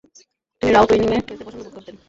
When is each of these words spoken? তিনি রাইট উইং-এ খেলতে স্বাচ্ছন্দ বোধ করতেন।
তিনি 0.61 0.71
রাইট 0.71 0.89
উইং-এ 0.91 1.17
খেলতে 1.19 1.33
স্বাচ্ছন্দ 1.37 1.63
বোধ 1.65 1.73
করতেন। 1.75 1.95